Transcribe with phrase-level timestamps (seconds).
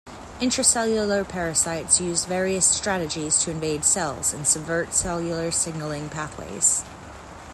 [0.39, 6.83] Intracellular parasites use various strategies to invade cells and subvert cellular signalling pathways.